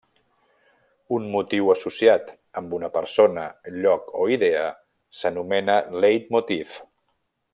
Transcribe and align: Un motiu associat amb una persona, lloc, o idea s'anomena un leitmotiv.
Un 1.17 1.27
motiu 1.33 1.67
associat 1.73 2.31
amb 2.61 2.73
una 2.79 2.89
persona, 2.97 3.45
lloc, 3.83 4.09
o 4.25 4.27
idea 4.39 4.65
s'anomena 5.21 5.79
un 5.93 6.03
leitmotiv. 6.07 6.81